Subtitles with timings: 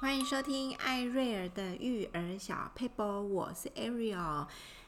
[0.00, 4.46] 欢迎收听艾瑞尔的育儿小佩波，我是 Ariel。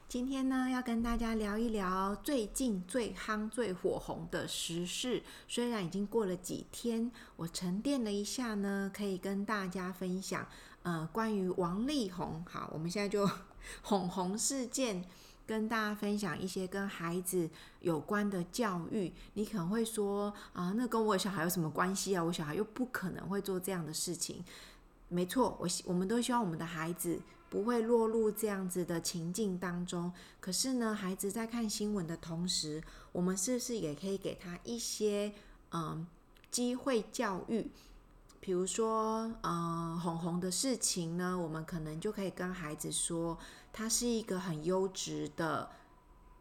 [0.08, 5.22] 今天呢，要跟大家聊一聊最近最夯、最火红的时事。
[5.46, 10.48] 虽然已经过了几天，我沉淀了一下呢，可以跟大家分享。
[10.82, 13.28] 呃，关于王力宏，好，我们现在就
[13.82, 15.04] 哄红事件，
[15.46, 17.50] 跟大家分享一些跟孩子
[17.80, 19.12] 有关的教育。
[19.34, 22.24] 你可能会说啊，那跟我小孩有什么关系啊？
[22.24, 24.42] 我小孩又不可能会做这样的事情。
[25.12, 30.10] 没错，我我们都希望我们的孩子不会落入这样子的情境当中。
[30.40, 35.34] 可是呢，孩子在看新闻的同时，我们是不是也可以给他一些
[35.72, 36.06] 嗯
[36.50, 37.70] 机会教育？
[38.40, 43.38] 比如说，嗯，红红的事情呢，我们可能就可以跟孩子说，
[43.70, 45.68] 他是一个很优质的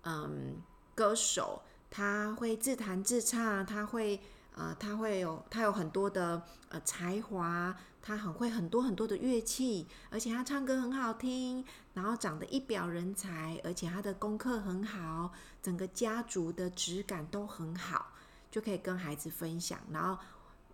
[0.04, 0.62] 嗯
[0.96, 4.22] 歌手，他会自弹自唱，他会。
[4.56, 15.32] 呃，他会有，他有很多的呃才华，他很会很多很多的乐器，而且他唱歌很好听，然后长得一表人才，而且他的功课很好，
[15.64, 18.08] 整个家族的质感都很好，
[18.52, 20.22] 就可以跟孩子分享，然后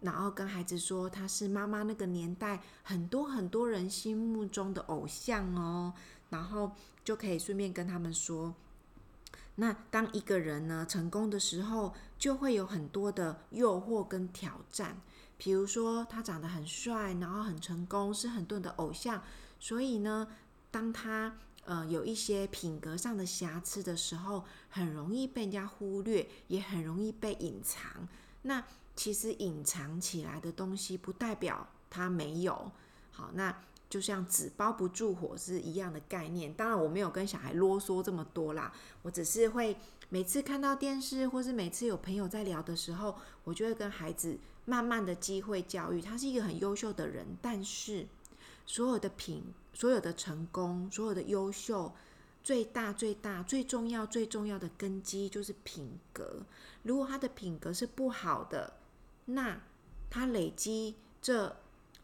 [0.01, 5.93] 然后跟孩子说他是妈妈那个年代很多很多人心目中的偶像哦，
[6.29, 6.71] 然后
[7.03, 8.53] 就可以顺便跟他们说。
[9.59, 15.01] 那当一个人呢成功的时候，就会有很多的诱惑跟挑战。
[15.35, 19.21] 比如说，他长得很帅，然后很成功，是很多人的偶像。
[19.59, 20.27] 所以呢，
[20.69, 21.35] 当他
[21.65, 28.07] 呃有一些品格上的瑕疵的时候，很容易被人家忽略，也很容易被隐藏。
[28.43, 28.63] 那
[28.95, 32.71] 其实隐藏起来的东西，不代表他没有。
[33.11, 33.55] 好，那。
[33.89, 36.53] 就像纸包不住火是一样的概念。
[36.53, 39.77] 当然，我没有跟小孩啰嗦这么多啦，我只是会
[40.09, 46.01] 每次看到电视，或是每次有朋友在聊的时候，我就会跟孩子慢慢的机会教育。
[46.01, 48.05] 他是一个很优秀的人，但是
[48.65, 51.93] 所有的品、所有的成功、所有的优秀，
[52.43, 56.45] 最大、最大、最重要、最重要的根基就是品格。
[56.83, 58.73] 如果他的品格是不好的，
[59.25, 59.61] 那
[60.09, 61.55] 他累积这。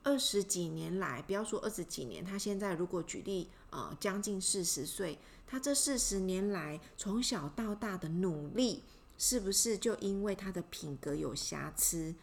[0.04, 8.84] 二十几年来，不要说二十几年，他现在如果举例，呃，将近四十岁，他这四十年来从小到大的努力，
[9.18, 12.14] 是不是就因为他的品格有瑕疵，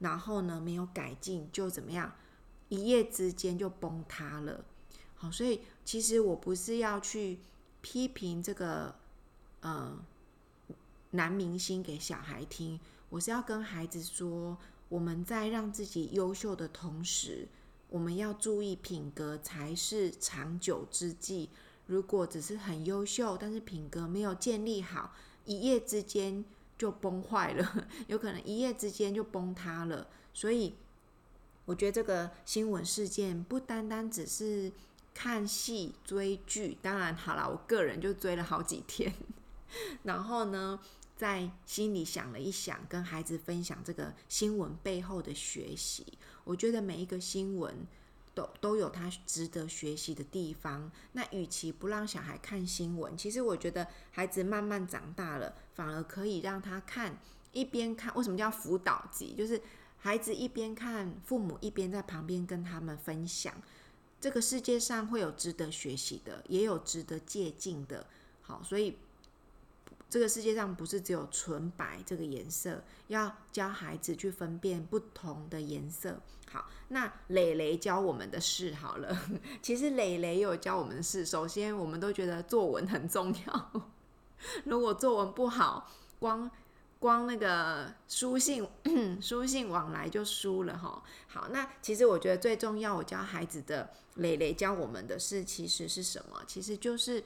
[0.00, 2.14] 然后呢没有改进，就怎么样，
[2.68, 4.62] 一夜之间就崩塌了？
[5.14, 7.38] 好，所以其实我不是要去
[7.80, 8.94] 批评这个，
[9.60, 9.98] 呃，
[11.12, 14.58] 男明星给小孩听，我是要跟孩子说。
[14.90, 17.48] 我们在让自己优秀的同时，
[17.88, 21.48] 我们要注意品格才是长久之计。
[21.86, 25.14] 如果只是很优秀，但是品格没有建立好，
[25.44, 26.44] 一夜之间
[26.76, 30.06] 就崩坏了， 有可能一夜之间就崩塌了。
[30.34, 30.74] 所以，
[31.64, 34.72] 我觉得这个新闻事件不单单只是
[35.14, 39.14] 看戏追剧，当然好了，我个人就追了好几天。
[40.02, 40.80] 然后呢，
[41.20, 46.16] 在心里想了一想，跟孩子分享这个新闻背后的学习。
[46.44, 47.86] 我觉得每一个新闻
[48.34, 50.90] 都都有他值得学习的地方。
[51.12, 57.18] 那与其不让小孩看新闻，其实我觉得孩子慢慢长大了，反而可以让他看，
[57.52, 58.14] 一边看。
[58.14, 59.34] 为什么叫辅导级？
[59.34, 59.60] 就是
[59.98, 63.52] 孩子一边看，父母一边在旁边跟他们分享。
[64.18, 68.06] 这个世界上会有值得学习的，也有值得借鉴的。
[68.40, 68.96] 好，所以。
[70.10, 76.20] 这个世界上不是只有纯白这个颜色，要教孩子去分辨不同的颜色。
[76.50, 79.16] 好，那蕾蕾教我们的事好了。
[79.62, 81.24] 其实蕾蕾有教我们的事。
[81.24, 83.84] 首先，我们都觉得作文很重要。
[84.66, 85.88] 如果作文不好，
[86.18, 86.50] 光
[86.98, 88.66] 光那个书信
[89.22, 91.00] 书信往来就输了哈。
[91.28, 96.42] 好，那其实我觉得最重要，我教孩子的蕾蕾教我们的事，其实是什么？
[96.48, 97.22] 其实就是，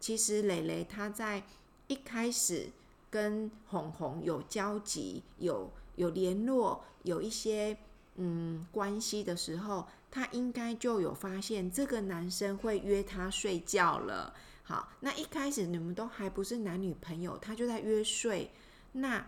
[0.00, 1.44] 其实蕾蕾她在。
[1.92, 2.70] 一开始
[3.10, 7.76] 跟红红有交集、有有联络、有一些
[8.14, 14.32] 嗯关系的时候，他应该就有发现这个男生会约他睡觉了。
[14.62, 18.50] 好，那一开始你们都还不是男女朋友，他就在约睡，
[18.92, 19.26] 那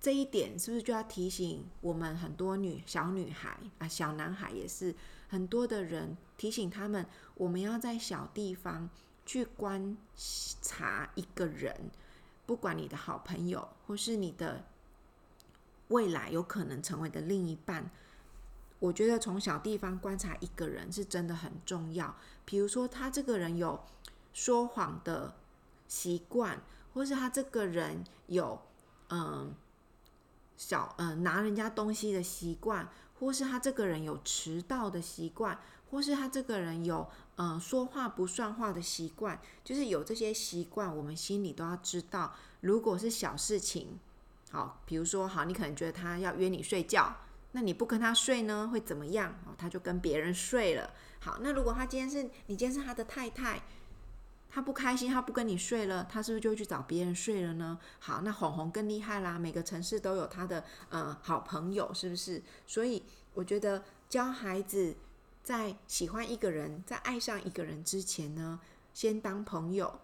[0.00, 4.94] 这一点是不是就要提醒我们很多女小女孩啊、小男孩也是
[5.28, 7.04] 很多的人提醒他们，
[7.34, 8.88] 我们要在小地方。
[9.28, 9.94] 去观
[10.62, 11.90] 察一个人，
[12.46, 14.64] 不管你的好朋友，或是你的
[15.88, 17.90] 未来有可能成为的另一半，
[18.78, 22.16] 我觉得从小地方观察一个人是真的很重要。
[22.46, 23.84] 比如说，他这个人有
[24.32, 25.34] 说谎的
[25.86, 26.62] 习惯，
[26.94, 28.58] 或是他这个人有
[29.10, 29.54] 嗯
[30.56, 32.88] 小嗯拿人家东西的习惯，
[33.20, 42.34] 或是他这个人有迟到的习惯，或是他这个人有嗯、说话不算话的习惯，就是有这些习惯，我们心里都要知道。
[42.62, 43.98] 如果是小事情，
[44.50, 47.16] 好，比如说好，你可能觉得他要约你睡觉，
[47.52, 49.32] 那你不跟他睡呢，会怎么样？
[49.46, 50.90] 哦，他就跟别人睡了。
[51.20, 53.62] 好，那如果他今天是你今天是他的太太，
[54.50, 57.78] 他不开心，他不跟你睡了，他是不是就去找别人睡了呢？
[58.00, 62.42] 好，那红红更厉害啦，每个城市都有他的呃好朋友，是不是？
[62.66, 63.04] 所以
[63.34, 64.96] 我觉得教孩子
[65.48, 68.60] 在喜欢一个人，在爱上一个人之前呢，
[68.92, 69.98] 先当朋友，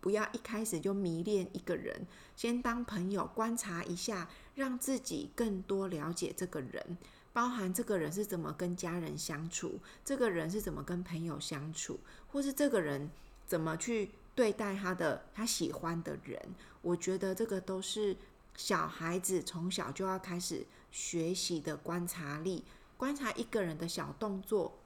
[0.00, 6.96] 不要一开始就迷恋一个人，先当朋友观察一下，让自己更多了解这个人。
[7.34, 12.00] 包含这个人是怎么跟家人相处，这个人是怎么跟朋友相处，
[12.32, 13.10] 或是这个人
[13.44, 16.40] 怎么去对待他的他喜欢的人。
[16.80, 18.16] 我觉得这个都是
[18.56, 22.64] 小孩子从小就要开始学习的观察力，
[22.98, 24.76] 观察一个人的小动作，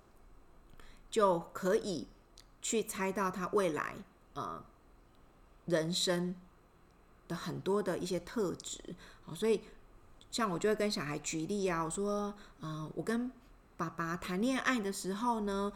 [1.10, 2.06] 就可以
[2.60, 3.96] 去猜到他未来
[4.34, 4.64] 呃
[5.66, 6.36] 人生
[7.26, 8.94] 的很多的一些特质。
[9.24, 9.62] 好，所以。
[10.30, 12.32] 像我就会跟小孩举例啊，我说，
[12.62, 13.30] 嗯、我跟
[13.76, 15.70] 爸爸谈恋爱的时候呢，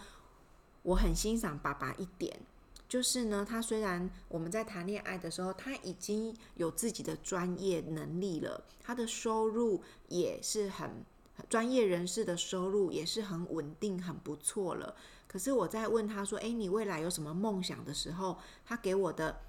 [0.83, 2.41] 我很欣赏爸爸一点，
[2.89, 11.05] 就是呢，他虽然我们在谈恋爱的时候，他已经有自己的专业能力了，他的收入也是很
[11.49, 14.95] 专业人士的收入也是很稳定、很不错了。
[15.27, 19.41] 可是我在问他说：“诶，你未来有什么梦想？”的时候，他给我的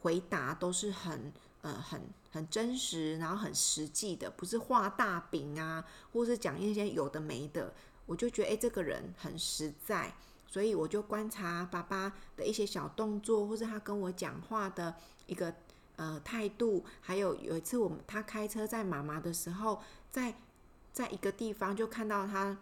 [0.00, 1.32] 回答都是很。
[1.62, 2.02] 呃，很
[2.32, 7.72] 很真实，然后很实际的，不是画大饼啊，或是讲一些有的没的，
[8.04, 10.12] 我就觉得，哎，这个人很实在，
[10.48, 14.92] 所以我就观察爸爸的一些小动作，或是他跟我讲话的
[15.26, 15.54] 一个
[15.94, 19.80] 呃态度，还有有一次我们他开车载妈妈的时候，
[20.10, 20.34] 在
[20.92, 22.56] 在一个地方就看到他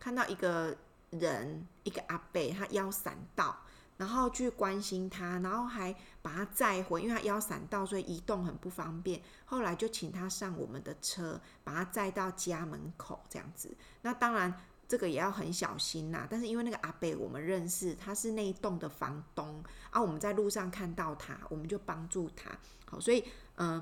[0.00, 0.76] 看到一个
[1.10, 3.56] 人，一个阿伯，他腰闪到。
[3.96, 9.22] 然后去关心他，然后还把他载回，因为他腰闪到，所以移动很不方便。
[9.44, 13.72] 后来就请他上我们的车，把他载到家门口这样子。
[14.02, 14.52] 那当然
[14.88, 16.26] 这个也要很小心呐。
[16.28, 22.50] 但是因为那个阿伯我们认识，他是那一栋的房东啊，我们在路上看到他，我们就帮助他。
[22.86, 23.24] 好，所以
[23.58, 23.80] 嗯。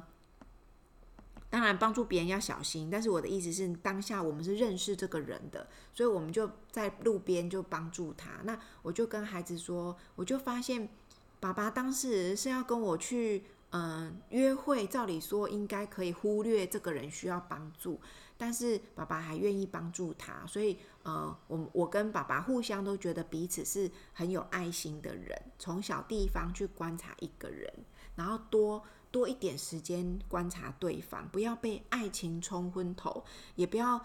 [1.53, 2.89] 当然，帮助别人要小心。
[2.91, 8.31] 但是我的意思是，当下我们是认识这个人的，所以我们就在路边就帮助他。
[8.45, 10.89] 那我就跟孩子说，我就发现
[11.39, 18.01] 爸爸当时是要跟我去嗯约会，照理说应该可以忽略这个人需要帮助，
[18.43, 20.45] 但是爸爸还愿意帮助他。
[20.49, 25.41] 所以呃，我我跟爸爸互相都觉得彼此是很有爱心的人。
[25.61, 27.73] 从小地方去观察一个人，
[28.17, 28.83] 然后多。
[29.13, 33.23] 多一点时间观察对方，不要被爱情冲昏头，
[33.57, 34.03] 也不要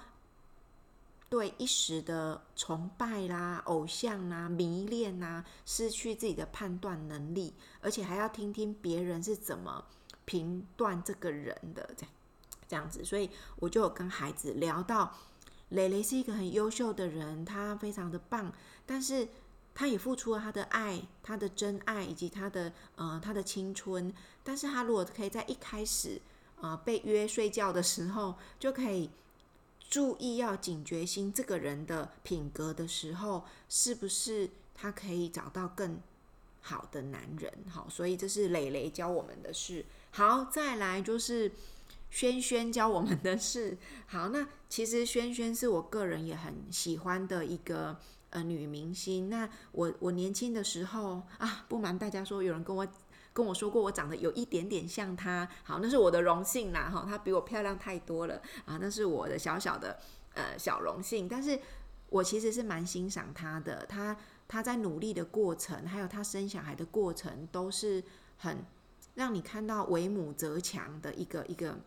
[1.29, 9.85] 对一时的崇拜啦、偶像啦、迷恋啦失去自己的判断能力，而且还要听听别人是怎么
[10.25, 12.13] 评断这个人的，这样
[12.67, 13.03] 这样子。
[13.05, 15.15] 所以我就有跟孩子聊到，
[15.69, 18.51] 蕾蕾是一个很优秀的人，她非常的棒，
[18.85, 19.27] 但是。
[19.79, 24.11] 他也付出了他的爱，他的真爱，以及他的呃他的青春。
[24.43, 26.19] 但是他如果可以在一开始
[26.59, 29.11] 呃被约睡觉的时候，就可以
[29.87, 36.01] 注意要警觉心这个人的品格的时候，是不是他可以找到更
[36.61, 37.53] 好的男人？
[37.69, 39.85] 好，所以这是蕾蕾教我们的事。
[40.09, 41.51] 好，再来就是
[42.09, 43.78] 轩轩教我们的事。
[44.07, 47.97] 好，那其实轩轩是我个人也很喜欢的一个。
[48.30, 49.30] 呃，女明星。
[49.30, 52.85] 那我我年轻的时候啊，不瞒大家说，有人跟我
[53.31, 55.47] 跟我说过，我长得有一点点像她。
[55.64, 59.97] 好，那是我的荣幸啦，哈，她比我漂亮太多了啊，那是我的小小的
[60.33, 61.26] 呃小荣幸。
[61.26, 61.57] 但是
[62.09, 68.04] 我其实是蛮欣赏她的，她她在努力的过程，还有她生小孩的过程，都是
[68.35, 68.57] 很
[69.16, 71.80] 让你看到为母则强的一个一个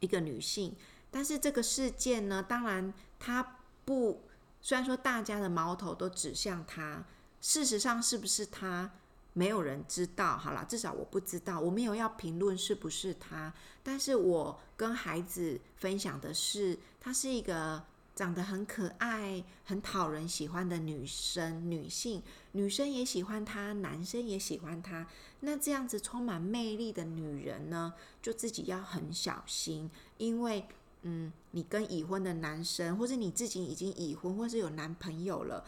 [0.00, 0.74] 一个女性。
[1.10, 4.22] 但是这个事件呢，当然她不。
[4.60, 7.04] 虽然说大家的矛头都指向她，
[7.40, 8.90] 事实上是不是她，
[9.34, 10.38] 没有人知道。
[10.38, 13.52] 好啦，至少我不知道，我没有要评论是不是她。
[13.82, 17.84] 但是我跟孩子分享的是，她是一个
[18.14, 25.06] 长得很可爱、很讨人喜欢的女生、女性，女生也喜欢她，男生也喜欢她。
[25.40, 30.66] 那这样子充满魅力的女人呢，就自己要很小心，因为。
[31.06, 35.62] 嗯，你跟已婚的男生，或是你自己已经已婚，或是有男朋友了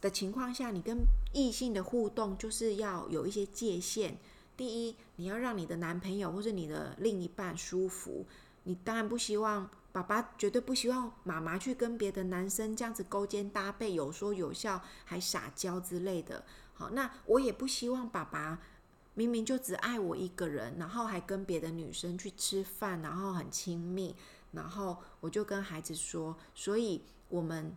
[0.00, 0.98] 的情况下，你跟
[1.32, 4.16] 异性的互动就是要有一些界限。
[4.56, 8.24] 第一，你要让你的男朋友或是你的另一半舒服。
[8.62, 16.42] 你当然不希望爸爸绝对不希望妈妈去跟别的男生这样子勾肩搭背，有说有笑，还撒娇之类的。
[16.72, 18.58] 好，那我也不希望爸爸
[19.12, 24.16] 明明就只爱我一个人，然后还跟别的女生去吃饭，然后很亲密。
[24.52, 27.76] 然后我就跟孩子说，所以我们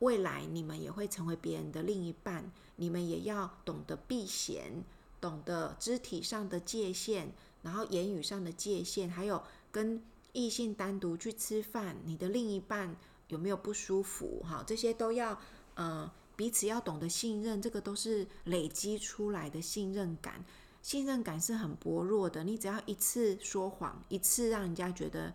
[0.00, 4.84] 未来你们也会成为别人的另一半，你们也要懂得避嫌，
[5.18, 7.28] 懂得肢体上的界限，
[7.62, 10.02] 然后言语上的界限，还有跟。
[10.32, 12.96] 异性单独去吃饭，你的另一半
[13.28, 14.42] 有没有不舒服？
[14.44, 15.38] 哈，这些都要，
[15.74, 20.44] 呃，彼此要懂得信任，这个都是累积出来的信任感。
[20.80, 25.34] 信任感是很薄弱的，你只要一次说谎，一次让人家觉得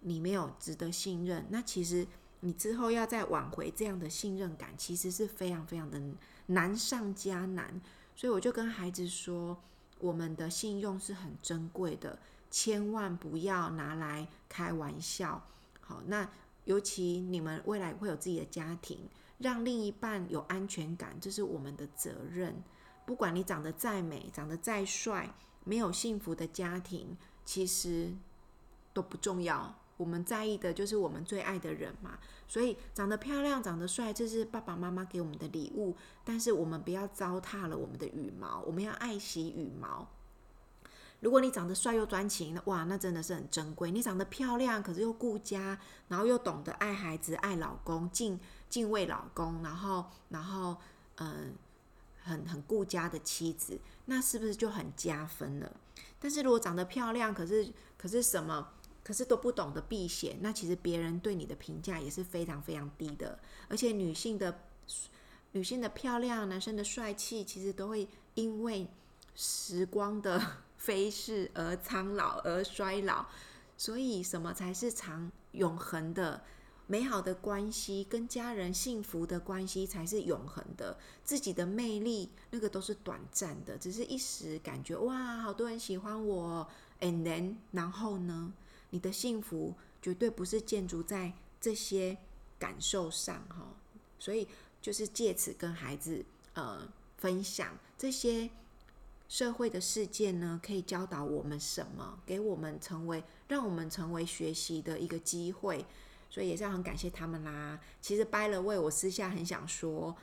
[0.00, 2.06] 你没有值得信任，那其实
[2.40, 6.00] 你之后要再挽回这样的信任感，其实是非常非常的
[6.46, 7.80] 难上加难。
[8.16, 9.56] 所以我就跟孩子说，
[10.00, 12.18] 我们的信用是很珍贵的。
[12.52, 15.42] 千万不要拿来开玩笑。
[15.80, 16.28] 好，那
[16.64, 22.62] 尤其你们未来会有自己的家庭，让另一半有安全感，这是我们的责任。
[23.04, 28.12] 不管你长得再美，长得再帅，没有幸福的家庭，其实
[28.92, 29.74] 都不重要。
[29.96, 32.18] 我们在意的就是我们最爱的人嘛。
[32.46, 35.96] 所以，长得漂亮、长得帅，这是爸爸妈妈给我们的礼物。
[36.22, 40.06] 但是，我们不要糟蹋了我们的羽毛，我们要爱惜羽毛。
[41.22, 43.92] 如果你长得帅又专情，哇，那真的是很珍贵。
[43.92, 50.76] 你长得漂亮，可是又顾家，然后又懂得爱孩子、爱老公、敬敬畏老公，然后然后
[51.18, 51.54] 嗯，
[52.24, 55.76] 很很顾家的妻子，那是不是就很加分了？
[56.18, 58.72] 但是如果长得漂亮，可是可是什么，
[59.04, 63.38] 可是都不懂得避嫌，那其实别人对你的评价也是非常非常低的。
[63.68, 64.64] 而且女性的
[65.52, 68.88] 女性的漂亮，男生的帅气，其实都会因为
[69.36, 70.42] 时光的。
[70.82, 73.26] 飞逝而苍老而衰老，
[73.76, 76.42] 所以什么才是长永恒的
[76.88, 78.02] 美好的关系？
[78.10, 80.98] 跟家人幸福的关系才是永恒的。
[81.22, 88.52] 自己的魅力那个都是短暂的，只是一时感觉哇，好多人喜欢我，and then 然后呢？
[88.90, 92.18] 你的幸福绝对不是建筑在这些
[92.58, 93.68] 感受上哈。
[94.18, 94.48] 所以
[94.80, 96.24] 就是借此跟孩子
[96.54, 98.50] 呃分享这些。
[99.32, 102.18] 社会的事件呢，可以教导我们什么？
[102.26, 105.86] 给我们成为，让我们成为学习的一个机会。
[106.28, 107.80] 所以也是很感谢他们啦。
[107.98, 110.14] 其实掰了位我私下很想说，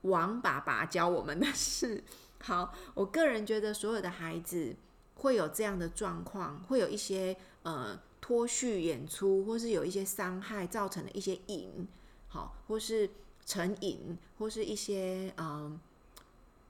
[0.00, 2.02] 王爸爸教我们的事。
[2.40, 4.74] 好，我个人觉得所有的孩子
[5.16, 11.86] 会有这样的状况，会有一些呃脱序演出，或是有一些伤害造成的一些瘾，
[12.28, 13.10] 好，或是
[13.44, 15.78] 成瘾，或是一些嗯。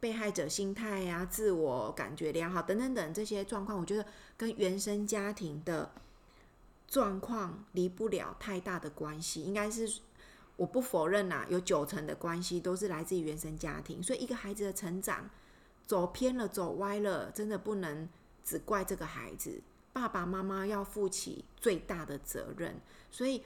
[0.01, 4.05] 被害者心态呀、啊，自我感觉良好等等等这些状况，我觉得
[4.37, 5.93] 跟原生家庭的
[6.89, 9.43] 状况离不了太大的关系。
[9.43, 10.01] 应该是
[10.57, 14.03] 我不否认呐、有九成的关系都是来自于原生家庭。
[14.03, 15.29] 所以一个孩子的成长
[15.87, 18.09] 走偏了、走歪了，真的不能
[18.43, 22.81] 只怪这个孩子，爸爸妈妈要负起最大的责任。
[23.11, 23.43] 所以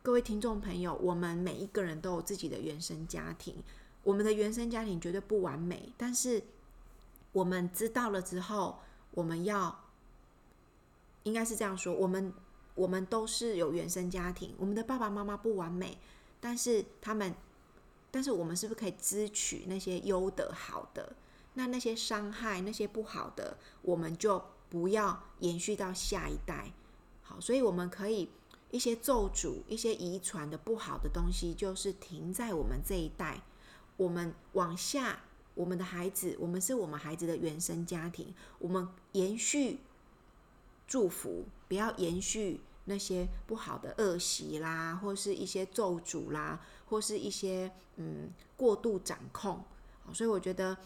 [0.00, 3.56] 各位听众朋友，我们每一个人都有自己的原生家庭。
[4.02, 6.42] 我们的原生家庭绝对不完美，但是
[7.32, 8.80] 我们知道了之后，
[9.12, 9.80] 我们要
[11.22, 12.32] 应该是这样说：我们
[12.74, 15.98] 我们都是有原生家庭，我们的爸爸妈妈不完美，
[16.40, 17.34] 但是他们，
[18.10, 21.14] 但是我们是不是可以支取那些优的好的？
[21.54, 26.72] 那那些伤害、那些不好的，我们就不要延续到下一代。
[27.22, 28.30] 好，所以我们可以
[28.70, 33.42] 一些咒诅、一些遗传的不好的东西，就是停在我们这一代。
[34.02, 35.20] 我们往下，
[35.54, 39.78] 我们的孩子，我们是我们孩子的原生家庭，我们延续
[40.88, 49.62] 祝福，不要延续那些不好的恶习啦，或是一些咒诅啦，或是一些嗯过度掌控。
[50.12, 50.76] 所以我觉得，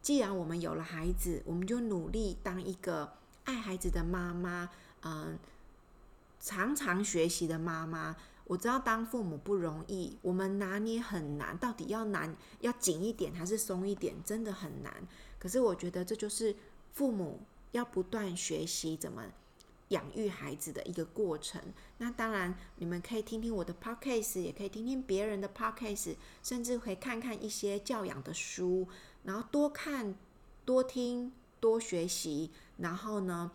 [0.00, 3.12] 既然我们有了孩子，我们就努力当一个
[3.44, 4.70] 爱孩子的妈妈，
[5.02, 5.38] 嗯，
[6.40, 8.16] 常常学习的妈妈。
[8.46, 14.92] 我知道当父母不容易，我们拿捏很难，到底要难要紧一点还是松一点，真的很难。
[15.38, 16.54] 可是我觉得这就是
[16.92, 17.40] 父母
[17.72, 19.24] 要不断学习怎么
[19.88, 21.58] 养育孩子的一个过程。
[21.96, 28.86] 那当然，你们可以听听我的 podcast，也可以听听别人的 podcast，甚至可以看看一些教养的书，
[29.22, 30.14] 然后多看、
[30.66, 33.50] 多听、多学习，然后呢，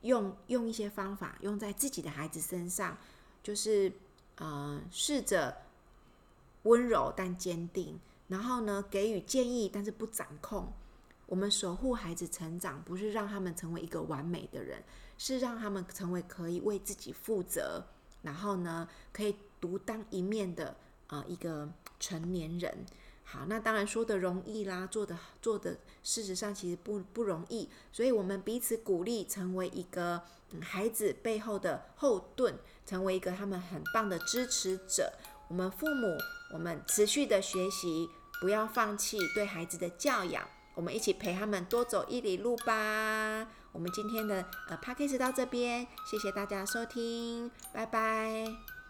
[0.00, 2.98] 用用一些方法用在自己的孩子身上，
[3.40, 3.92] 就是。
[4.36, 5.56] 呃，试着
[6.62, 7.98] 温柔但坚定，
[8.28, 10.72] 然后呢，给予建议，但是不掌控。
[11.26, 14.82] 我们守护孩子成长，不是让他们成为一个完美的人，
[15.16, 17.82] 是让他们成为可以为自己负责，
[18.22, 22.84] 然后呢，可以独当一面的啊一个成年人。
[23.24, 30.22] 好，那当然说的容易啦，做的做的事实上其实不不容易，所以我们彼此鼓励，成为一个
[30.60, 35.12] 孩子背后的后盾，成为一个他们很棒的支持者。
[35.48, 36.06] 我们父母，
[36.52, 38.08] 我们持续的学习，
[38.40, 43.48] 不要放弃对孩子的教养，我们一起陪他们多走一里路吧。
[43.72, 48.81] 我们今天的呃 Podcast 到这边，谢谢大家收听，拜拜。